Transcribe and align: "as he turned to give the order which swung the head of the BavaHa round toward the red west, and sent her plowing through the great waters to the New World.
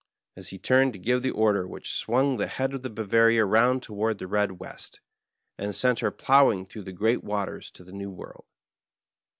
"as 0.35 0.47
he 0.47 0.57
turned 0.57 0.93
to 0.93 0.97
give 0.97 1.21
the 1.21 1.29
order 1.29 1.67
which 1.67 1.93
swung 1.93 2.37
the 2.37 2.47
head 2.47 2.73
of 2.73 2.81
the 2.81 2.89
BavaHa 2.89 3.47
round 3.47 3.83
toward 3.83 4.17
the 4.17 4.25
red 4.25 4.53
west, 4.59 4.99
and 5.59 5.75
sent 5.75 5.99
her 5.99 6.09
plowing 6.09 6.65
through 6.65 6.85
the 6.85 6.91
great 6.91 7.23
waters 7.23 7.69
to 7.69 7.83
the 7.83 7.93
New 7.93 8.09
World. 8.09 8.45